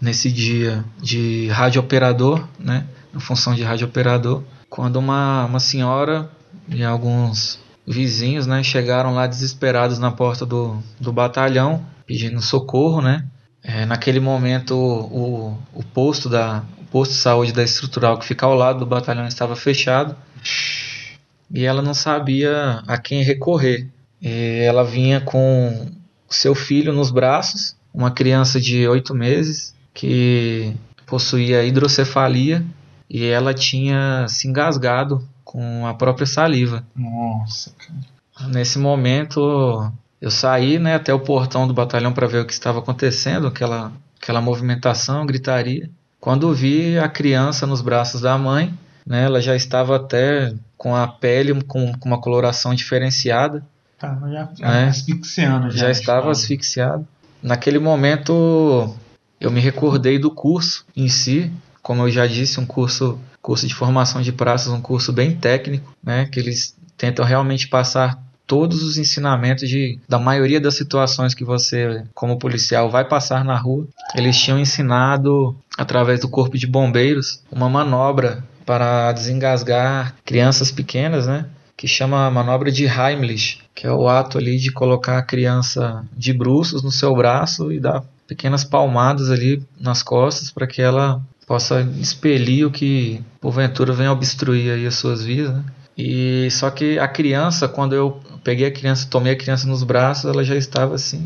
[0.00, 6.30] nesse dia de rádio operador, né, na função de rádio operador, quando uma, uma senhora
[6.68, 13.26] e alguns vizinhos, né, chegaram lá desesperados na porta do, do batalhão pedindo socorro, né?
[13.62, 18.46] É, naquele momento o, o posto da o posto de saúde da estrutural que fica
[18.46, 20.14] ao lado do batalhão estava fechado
[21.50, 23.88] e ela não sabia a quem recorrer.
[24.20, 25.90] E ela vinha com
[26.28, 32.62] seu filho nos braços, uma criança de oito meses que possuía hidrocefalia
[33.08, 36.84] e ela tinha se engasgado com a própria saliva.
[36.94, 37.72] Nossa.
[38.48, 42.80] Nesse momento eu saí né, até o portão do batalhão para ver o que estava
[42.80, 45.88] acontecendo, aquela, aquela movimentação, gritaria.
[46.20, 48.74] Quando vi a criança nos braços da mãe,
[49.06, 53.64] né, ela já estava até com a pele com, com uma coloração diferenciada.
[53.94, 54.88] Estava já, já né?
[54.88, 55.70] asfixiando.
[55.70, 57.06] Já, já estava asfixiado.
[57.42, 58.94] Naquele momento
[59.40, 61.50] eu me recordei do curso em si,
[61.82, 65.94] como eu já disse, um curso, curso de formação de praças, um curso bem técnico,
[66.02, 71.44] né, que eles tentam realmente passar todos os ensinamentos de, da maioria das situações que
[71.44, 73.86] você, como policial, vai passar na rua.
[74.14, 81.46] Eles tinham ensinado, através do corpo de bombeiros, uma manobra para desengasgar crianças pequenas, né?
[81.76, 86.32] Que chama manobra de Heimlich, que é o ato ali de colocar a criança de
[86.32, 91.82] bruços no seu braço e dar pequenas palmadas ali nas costas para que ela possa
[92.00, 95.64] expelir o que porventura venha obstruir aí as suas vidas, né?
[95.96, 100.26] E só que a criança, quando eu peguei a criança, tomei a criança nos braços,
[100.26, 101.24] ela já estava assim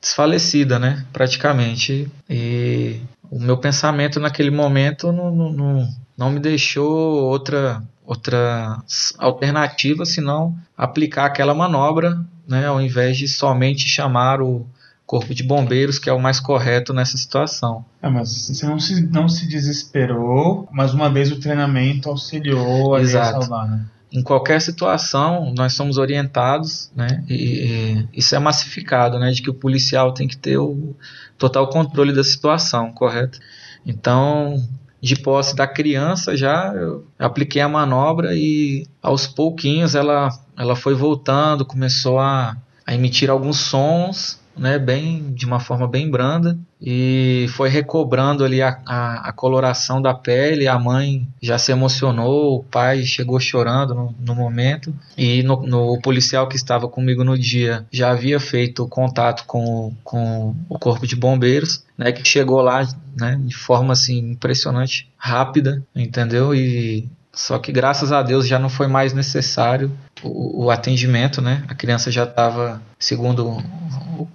[0.00, 2.10] desfalecida, né, praticamente.
[2.28, 3.00] E
[3.30, 8.82] o meu pensamento naquele momento não, não, não, não me deixou outra outra
[9.18, 14.66] alternativa senão aplicar aquela manobra, né, ao invés de somente chamar o
[15.06, 17.84] corpo de bombeiros, que é o mais correto nessa situação.
[18.00, 23.04] É, mas você não se, não se desesperou, mas uma vez o treinamento auxiliou a
[23.04, 23.86] salvar, né?
[24.12, 27.24] em qualquer situação nós somos orientados, né?
[27.26, 29.30] E, e, isso é massificado, né?
[29.30, 30.94] De que o policial tem que ter o
[31.38, 33.38] total controle da situação, correto?
[33.86, 34.62] Então,
[35.02, 36.72] de posse da criança já
[37.18, 43.58] apliquei a manobra e aos pouquinhos ela ela foi voltando, começou a, a emitir alguns
[43.58, 49.32] sons né, bem de uma forma bem branda e foi recobrando ali a, a, a,
[49.32, 50.66] coloração da pele.
[50.66, 55.92] A mãe já se emocionou, o pai chegou chorando no, no momento e no, no,
[55.92, 61.06] o policial que estava comigo no dia já havia feito contato com, com o corpo
[61.06, 62.86] de bombeiros, né, que chegou lá
[63.18, 66.54] né, de forma assim impressionante, rápida, entendeu?
[66.54, 69.90] E só que graças a Deus já não foi mais necessário
[70.22, 71.64] o, o atendimento, né?
[71.68, 73.56] A criança já estava, segundo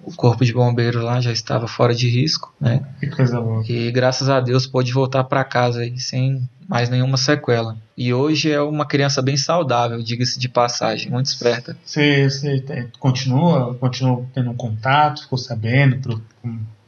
[0.03, 2.81] o corpo de bombeiro lá, já estava fora de risco, né?
[2.99, 3.63] Que coisa boa.
[3.67, 7.77] E graças a Deus pôde voltar para casa aí, sem mais nenhuma sequela.
[7.95, 11.77] E hoje é uma criança bem saudável, diga-se de passagem, muito esperta.
[11.85, 15.97] Você, você continua, continua tendo contato, ficou sabendo?
[15.97, 16.21] Pro...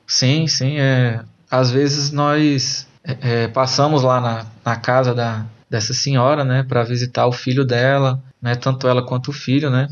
[0.06, 0.80] Sim, sim.
[0.80, 6.64] É, às vezes nós é, é, passamos lá na, na casa da, dessa senhora, né,
[6.64, 9.88] para visitar o filho dela, né, tanto ela quanto o filho, né,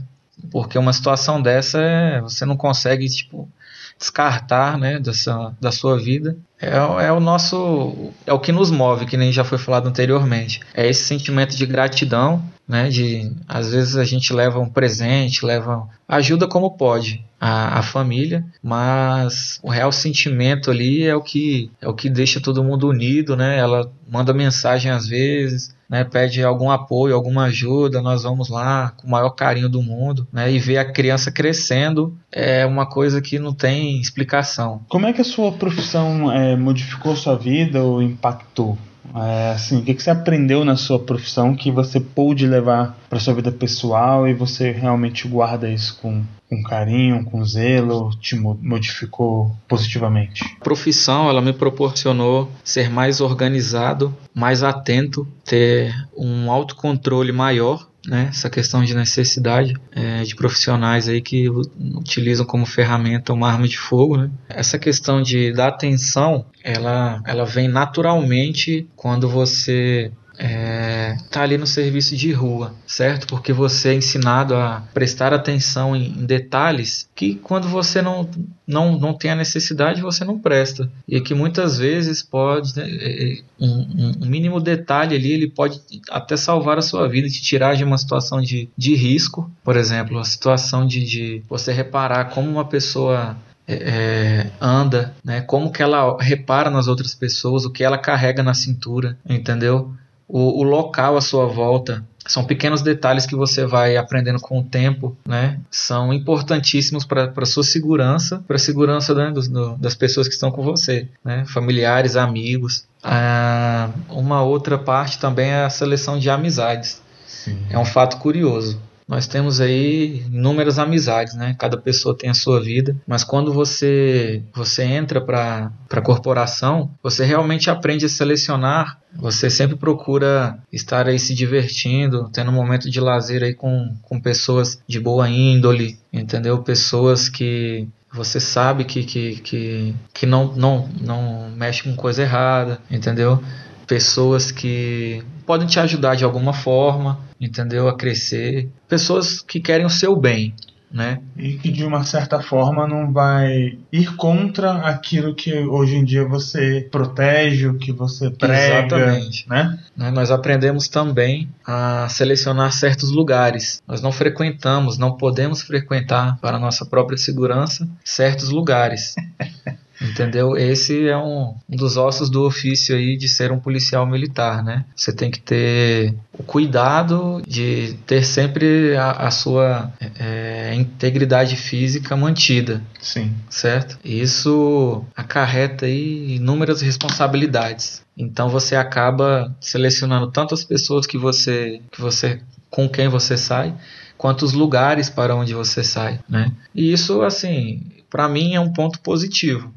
[0.52, 3.50] porque uma situação dessa é, você não consegue tipo
[3.98, 6.38] descartar, né, dessa da sua vida.
[6.60, 10.60] É, é o nosso é o que nos move, que nem já foi falado anteriormente.
[10.74, 12.90] É esse sentimento de gratidão né?
[12.90, 18.46] De às vezes a gente leva um presente, leva ajuda como pode a, a família,
[18.62, 23.36] mas o real sentimento ali é o que é o que deixa todo mundo unido,
[23.36, 23.58] né?
[23.58, 29.08] Ela manda mensagem às vezes, né, pede algum apoio, alguma ajuda, nós vamos lá com
[29.08, 33.40] o maior carinho do mundo, né, e ver a criança crescendo é uma coisa que
[33.40, 34.82] não tem explicação.
[34.90, 38.78] Como é que a sua profissão é, modificou sua vida ou impactou?
[39.16, 43.34] É, assim, o que, você aprendeu na sua profissão que você pôde levar para sua
[43.34, 50.44] vida pessoal e você realmente guarda isso com, com carinho, com zelo, te modificou positivamente?
[50.60, 58.28] A profissão, ela me proporcionou ser mais organizado, mais atento, ter um autocontrole maior né,
[58.30, 63.78] essa questão de necessidade é, de profissionais aí que utilizam como ferramenta uma arma de
[63.78, 64.18] fogo.
[64.18, 64.32] Né?
[64.48, 71.66] Essa questão de da atenção, ela, ela vem naturalmente quando você é, tá ali no
[71.66, 73.26] serviço de rua, certo?
[73.28, 78.30] Porque você é ensinado a prestar atenção em, em, detalhes que quando você não,
[78.66, 83.34] não, não tem a necessidade você não presta e que muitas vezes pode né, é,
[83.34, 87.76] é, um, um, mínimo detalhe ali ele pode até salvar a sua vida, te tirar
[87.76, 92.50] de uma situação de, de risco, por exemplo, a situação de, de você reparar como
[92.50, 93.36] uma pessoa
[93.68, 95.42] é, é, anda, né?
[95.42, 99.94] Como que ela repara nas outras pessoas, o que ela carrega na cintura, entendeu?
[100.28, 102.04] O, o local à sua volta.
[102.28, 105.62] São pequenos detalhes que você vai aprendendo com o tempo, né?
[105.72, 110.34] São importantíssimos para a sua segurança, para a segurança né, dos, do, das pessoas que
[110.34, 111.46] estão com você, né?
[111.48, 112.86] Familiares, amigos.
[113.02, 117.02] Ah, uma outra parte também é a seleção de amizades.
[117.26, 117.58] Sim.
[117.70, 121.56] É um fato curioso nós temos aí inúmeras amizades, né?
[121.58, 127.24] Cada pessoa tem a sua vida, mas quando você você entra para a corporação, você
[127.24, 129.00] realmente aprende a selecionar.
[129.16, 134.20] Você sempre procura estar aí se divertindo, tendo um momento de lazer aí com, com
[134.20, 136.62] pessoas de boa índole, entendeu?
[136.62, 142.80] Pessoas que você sabe que, que, que, que não, não, não mexe com coisa errada,
[142.92, 143.42] entendeu?
[143.88, 147.88] Pessoas que podem te ajudar de alguma forma, entendeu?
[147.88, 148.70] A crescer.
[148.88, 150.54] Pessoas que querem o seu bem,
[150.92, 151.20] né?
[151.36, 156.26] E que de uma certa forma não vai ir contra aquilo que hoje em dia
[156.26, 159.50] você protege, o que você prega, Exatamente.
[159.50, 159.78] né?
[159.96, 160.12] né?
[160.12, 163.82] Nós aprendemos também a selecionar certos lugares.
[163.88, 169.16] Nós não frequentamos, não podemos frequentar para nossa própria segurança certos lugares.
[170.02, 170.56] Entendeu?
[170.56, 174.86] Esse é um, um, dos ossos do ofício aí de ser um policial militar, né?
[174.96, 182.16] Você tem que ter o cuidado de ter sempre a, a sua é, integridade física
[182.16, 182.82] mantida.
[183.02, 183.34] Sim.
[183.50, 183.98] Certo?
[184.04, 188.04] Isso acarreta aí inúmeras responsabilidades.
[188.16, 193.74] Então você acaba selecionando tanto as pessoas que você, que você com quem você sai,
[194.18, 196.52] quanto os lugares para onde você sai, né?
[196.74, 199.74] E isso, assim, para mim é um ponto positivo,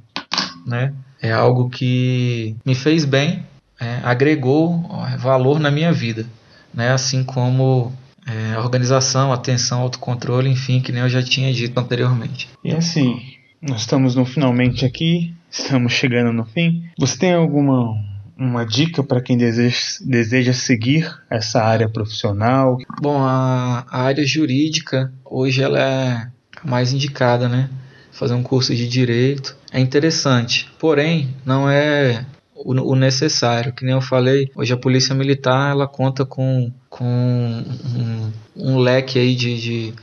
[0.71, 0.95] né?
[1.21, 3.45] É algo que me fez bem,
[3.79, 6.25] é, agregou valor na minha vida,
[6.73, 6.93] né?
[6.93, 7.93] Assim como
[8.27, 12.49] é, organização, atenção, autocontrole, enfim, que nem eu já tinha dito anteriormente.
[12.65, 13.21] E assim,
[13.61, 16.85] nós estamos no finalmente aqui, estamos chegando no fim.
[16.99, 17.95] Você tem alguma
[18.39, 22.79] uma dica para quem deseja, deseja seguir essa área profissional?
[23.03, 26.27] Bom, a, a área jurídica hoje ela é
[26.65, 27.69] mais indicada, né?
[28.13, 29.57] Fazer um curso de direito.
[29.73, 33.73] É interessante, porém não é o, necessário.
[33.73, 39.19] Que nem eu falei, hoje a polícia militar ela conta com, com um, um leque
[39.19, 39.95] aí de, de,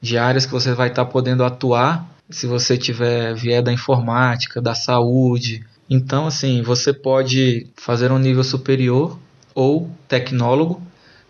[0.00, 4.60] de, áreas que você vai estar tá podendo atuar se você tiver vier da informática,
[4.60, 5.64] da saúde.
[5.88, 9.18] Então, assim, você pode fazer um nível superior
[9.54, 10.82] ou tecnólogo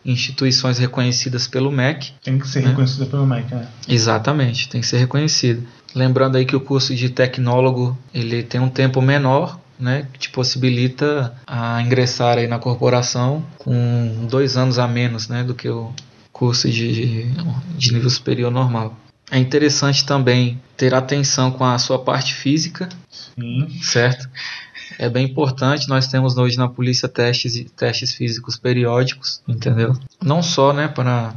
[0.04, 2.12] instituições reconhecidas pelo MEC.
[2.22, 2.68] Tem que ser né?
[2.68, 3.66] reconhecida pelo MEC, né?
[3.88, 5.66] Exatamente, tem que ser reconhecido.
[5.94, 10.30] Lembrando aí que o curso de tecnólogo ele tem um tempo menor, né, que te
[10.30, 15.92] possibilita a ingressar aí na corporação com dois anos a menos, né, do que o
[16.32, 17.24] curso de,
[17.76, 18.96] de nível superior normal.
[19.30, 23.68] É interessante também ter atenção com a sua parte física, Sim.
[23.82, 24.28] certo?
[24.98, 25.88] É bem importante.
[25.88, 29.96] Nós temos hoje na polícia testes testes físicos periódicos, entendeu?
[30.22, 31.34] Não só, né, para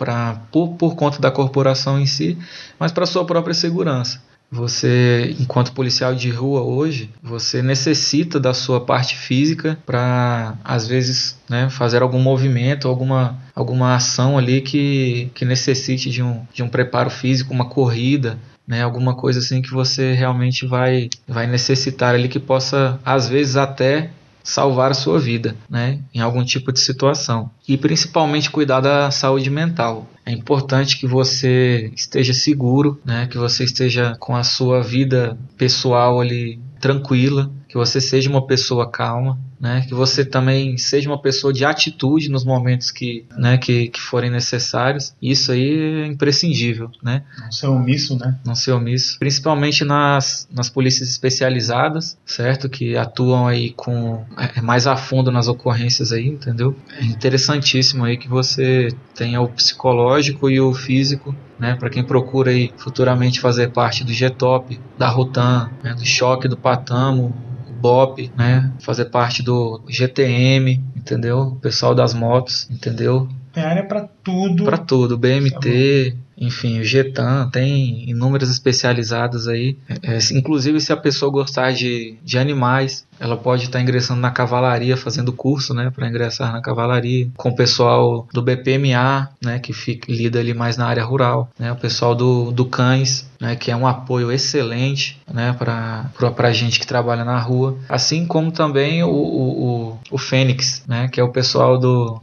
[0.00, 2.38] para por, por conta da corporação em si,
[2.78, 4.22] mas para sua própria segurança.
[4.50, 11.38] Você, enquanto policial de rua hoje, você necessita da sua parte física para, às vezes,
[11.48, 16.68] né, fazer algum movimento, alguma, alguma ação ali que, que necessite de um, de um
[16.68, 22.28] preparo físico, uma corrida, né, alguma coisa assim que você realmente vai, vai necessitar ali
[22.28, 24.10] que possa, às vezes, até
[24.42, 27.50] salvar a sua vida, né, em algum tipo de situação.
[27.66, 30.08] E principalmente cuidar da saúde mental.
[30.24, 36.20] É importante que você esteja seguro, né, que você esteja com a sua vida pessoal
[36.20, 39.84] ali tranquila, que você seja uma pessoa calma, né?
[39.86, 44.28] Que você também seja uma pessoa de atitude nos momentos que, né, que, que forem
[44.28, 45.14] necessários.
[45.22, 47.22] Isso aí é imprescindível, né?
[47.38, 48.36] Não ser omisso, né?
[48.44, 49.20] Não ser omisso.
[49.20, 52.68] Principalmente nas, nas polícias especializadas, certo?
[52.68, 56.74] Que atuam aí com é, mais a fundo nas ocorrências aí, entendeu?
[56.98, 62.50] É interessantíssimo aí que você tenha o psicológico e o físico né, para quem procura
[62.50, 67.34] aí futuramente fazer parte do GTOP, da Rutan, né, do Choque do Patamo,
[67.80, 68.72] BOP, né?
[68.80, 71.40] Fazer parte do GTM, entendeu?
[71.40, 73.28] O pessoal das motos, entendeu?
[73.52, 74.64] Tem área para tudo.
[74.64, 79.76] Para tudo, BMT, tá enfim, o Getan, tem inúmeras especializadas aí.
[80.02, 84.96] É, inclusive, se a pessoa gostar de, de animais, ela pode estar ingressando na cavalaria,
[84.96, 90.10] fazendo curso, né, para ingressar na cavalaria, com o pessoal do BPMA, né, que fica,
[90.10, 93.76] lida ali mais na área rural, né, o pessoal do, do Cães, né, que é
[93.76, 99.10] um apoio excelente, né, para a gente que trabalha na rua, assim como também o,
[99.10, 102.20] o, o, o Fênix, né, que é o pessoal do,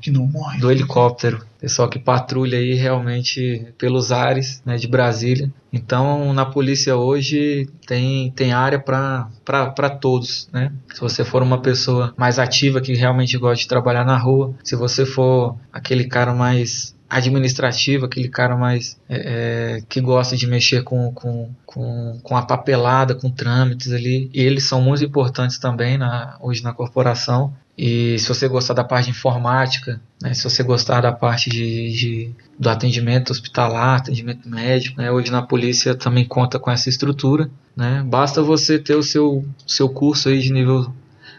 [0.60, 5.52] do helicóptero, pessoal que patrulha aí realmente pelos ares né, de Brasília.
[5.72, 10.72] Então, na polícia hoje tem, tem área para todos, né?
[10.94, 14.76] Se você for uma pessoa mais ativa que realmente gosta de trabalhar na rua, se
[14.76, 20.84] você for aquele cara mais administrativo, aquele cara mais é, é, que gosta de mexer
[20.84, 25.98] com, com, com, com, a papelada, com trâmites ali, e eles são muito importantes também
[25.98, 27.54] na, hoje na corporação.
[27.78, 31.92] E se você gostar da parte de informática, né, se você gostar da parte de,
[31.92, 37.50] de do atendimento hospitalar, atendimento médico, né, hoje na polícia também conta com essa estrutura.
[37.76, 40.92] Né, basta você ter o seu, seu curso aí de nível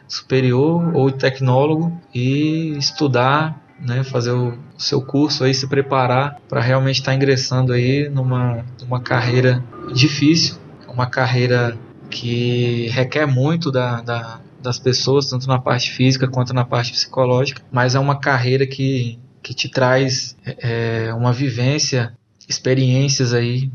[0.06, 7.00] superior ou tecnólogo e estudar, né, fazer o seu curso aí, se preparar para realmente
[7.00, 9.62] estar tá ingressando aí numa, numa carreira
[9.92, 11.76] difícil, uma carreira
[12.08, 17.62] que requer muito da, da das pessoas, tanto na parte física quanto na parte psicológica,
[17.70, 22.12] mas é uma carreira que, que te traz é, uma vivência,
[22.48, 23.70] experiências aí,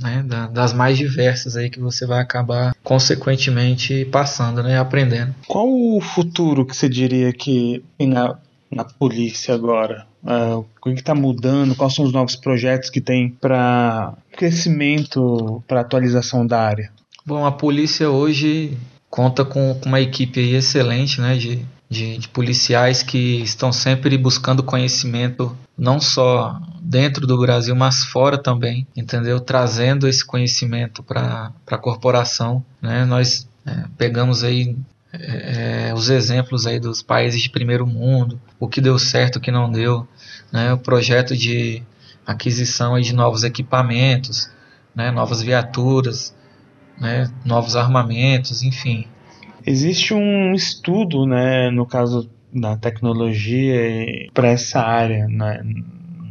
[0.00, 5.34] né, das mais diversas aí que você vai acabar consequentemente passando, né, aprendendo.
[5.46, 8.38] Qual o futuro que você diria que na,
[8.70, 10.06] na polícia agora?
[10.22, 11.76] Uh, o que está mudando?
[11.76, 16.90] Quais são os novos projetos que tem para crescimento, para atualização da área?
[17.24, 18.76] Bom, a polícia hoje
[19.10, 24.62] conta com, com uma equipe excelente né, de, de, de, policiais que estão sempre buscando
[24.62, 29.40] conhecimento não só dentro do Brasil, mas fora também, entendeu?
[29.40, 32.64] Trazendo esse conhecimento para a corporação.
[32.82, 33.04] Né?
[33.04, 34.76] Nós é, pegamos aí
[35.12, 39.40] é, é, os exemplos aí dos países de primeiro mundo, o que deu certo, o
[39.40, 40.06] que não deu,
[40.52, 40.72] né?
[40.72, 41.82] o projeto de
[42.26, 44.50] aquisição aí de novos equipamentos,
[44.94, 45.10] né?
[45.10, 46.34] novas viaturas,
[47.00, 49.06] né, novos armamentos, enfim.
[49.66, 55.62] Existe um estudo, né, no caso da tecnologia para essa área, né?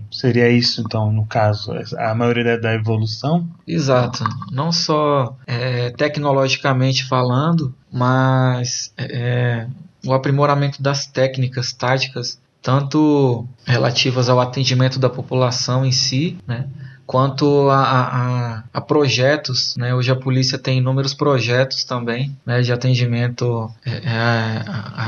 [0.09, 3.47] Seria isso, então, no caso, a maioria da evolução?
[3.67, 4.23] Exato.
[4.51, 9.67] Não só é, tecnologicamente falando, mas é,
[10.05, 16.67] o aprimoramento das técnicas táticas, tanto relativas ao atendimento da população em si, né,
[17.07, 19.75] quanto a, a, a, projetos.
[19.77, 19.95] Né?
[19.95, 24.63] Hoje a polícia tem inúmeros projetos também né, de atendimento à, é, é,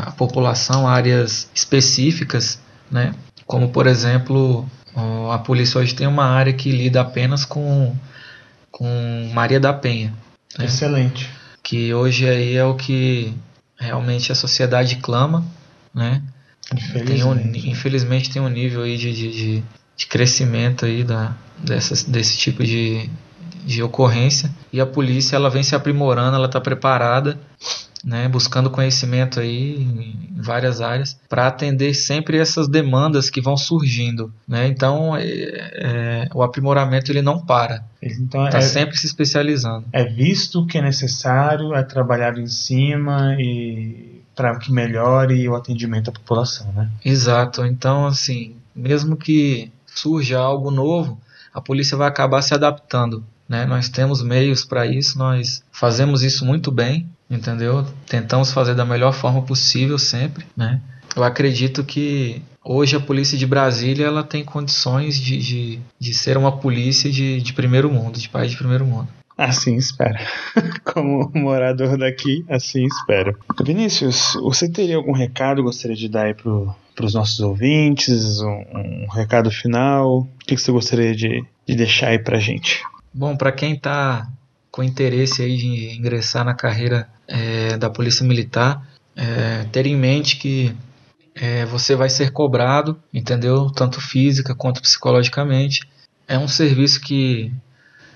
[0.07, 3.13] à população, áreas específicas, né?
[3.45, 4.65] como por exemplo
[5.31, 7.95] a polícia hoje tem uma área que lida apenas com,
[8.71, 10.13] com Maria da Penha.
[10.57, 10.65] Né?
[10.65, 11.29] Excelente.
[11.61, 13.33] Que hoje aí é o que
[13.77, 15.45] realmente a sociedade clama,
[15.93, 16.21] né?
[16.73, 17.05] Infelizmente.
[17.05, 19.63] Tem um, infelizmente tem um nível aí de, de, de,
[19.99, 23.09] de crescimento aí da, dessas, desse tipo de,
[23.65, 27.37] de ocorrência e a polícia ela vem se aprimorando, ela está preparada,
[28.05, 34.33] né, buscando conhecimento aí em várias áreas para atender sempre essas demandas que vão surgindo,
[34.47, 34.67] né?
[34.67, 39.85] Então é, é, o aprimoramento ele não para, então está é, sempre se especializando.
[39.91, 46.09] É visto que é necessário, é trabalhado em cima e para que melhore o atendimento
[46.09, 46.89] à população, né?
[47.03, 47.65] Exato.
[47.65, 49.69] Então assim, mesmo que
[49.99, 51.19] surja algo novo,
[51.53, 53.23] a polícia vai acabar se adaptando.
[53.47, 53.65] Né?
[53.65, 57.85] Nós temos meios para isso, nós fazemos isso muito bem, entendeu?
[58.05, 60.79] Tentamos fazer da melhor forma possível sempre, né?
[61.15, 66.37] Eu acredito que hoje a polícia de Brasília ela tem condições de, de, de ser
[66.37, 69.07] uma polícia de, de primeiro mundo, de país de primeiro mundo.
[69.35, 70.19] Assim espero.
[70.93, 73.39] Como morador daqui, assim espero.
[73.63, 78.41] Vinícius, você teria algum recado gostaria de dar aí pro, pros nossos ouvintes?
[78.41, 80.19] Um, um recado final?
[80.19, 82.83] O que você gostaria de, de deixar aí pra gente?
[83.13, 84.27] Bom, para quem está
[84.69, 88.85] com interesse aí de ingressar na carreira é, da Polícia Militar,
[89.15, 90.75] é, ter em mente que
[91.33, 93.71] é, você vai ser cobrado, entendeu?
[93.71, 95.87] Tanto física quanto psicologicamente.
[96.27, 97.49] É um serviço que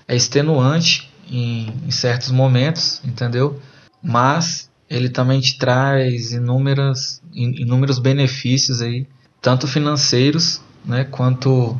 [0.06, 3.58] é extenuante em, em certos momentos, entendeu?
[4.02, 9.06] Mas ele também te traz inúmeras, inúmeros benefícios aí,
[9.40, 11.76] tanto financeiros, né, quanto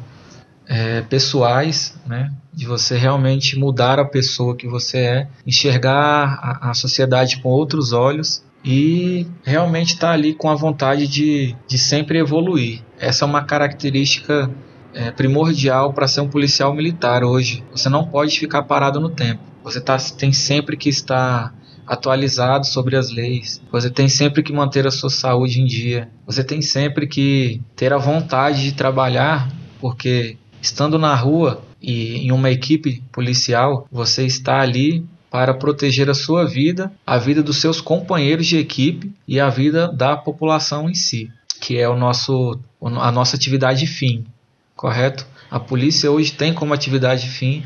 [0.67, 6.75] é, pessoais, né, de você realmente mudar a pessoa que você é, enxergar a, a
[6.75, 12.19] sociedade com outros olhos e realmente estar tá ali com a vontade de, de sempre
[12.19, 12.81] evoluir.
[12.99, 14.51] Essa é uma característica
[14.95, 17.63] é, primordial para ser um policial militar hoje.
[17.73, 19.43] Você não pode ficar parado no tempo.
[19.63, 21.55] Você tá, tem sempre que estar
[21.87, 23.61] atualizado sobre as leis.
[23.71, 26.09] Você tem sempre que manter a sua saúde em dia.
[26.27, 32.33] Você tem sempre que ter a vontade de trabalhar, porque estando na rua e em
[32.33, 37.81] uma equipe policial, você está ali para proteger a sua vida, a vida dos seus
[37.81, 41.29] companheiros de equipe e a vida da população em si,
[41.61, 44.25] que é o nosso, a nossa atividade fim,
[44.77, 45.27] correto?
[45.51, 47.65] A polícia hoje tem como atividade fim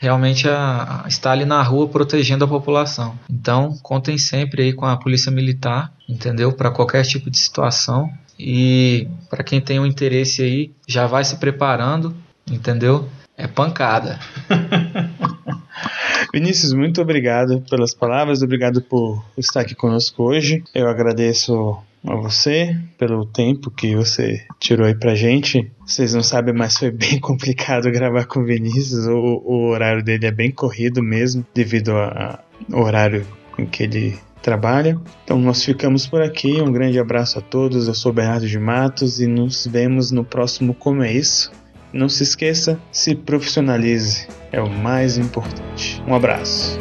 [0.00, 3.14] realmente a, a estar ali na rua protegendo a população.
[3.28, 6.52] Então, contem sempre aí com a polícia militar, entendeu?
[6.52, 8.10] Para qualquer tipo de situação.
[8.38, 12.16] E para quem tem um interesse aí, já vai se preparando,
[12.50, 13.06] entendeu?
[13.36, 14.18] É pancada.
[16.32, 20.64] Vinícius, muito obrigado pelas palavras, obrigado por estar aqui conosco hoje.
[20.74, 21.76] Eu agradeço
[22.06, 25.70] a você pelo tempo que você tirou aí pra gente.
[25.84, 29.06] Vocês não sabem, mas foi bem complicado gravar com o Vinícius.
[29.06, 32.38] O, o horário dele é bem corrido mesmo, devido ao
[32.72, 33.26] horário
[33.58, 34.98] em que ele trabalha.
[35.24, 36.60] Então nós ficamos por aqui.
[36.60, 37.88] Um grande abraço a todos.
[37.88, 41.50] Eu sou Bernardo de Matos e nos vemos no próximo Como é Isso.
[41.92, 46.00] Não se esqueça, se profissionalize, é o mais importante.
[46.06, 46.78] Um abraço.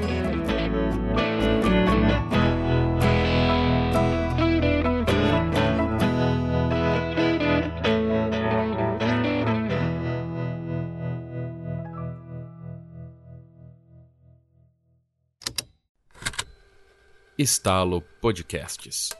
[17.41, 19.15] Estalo Podcasts.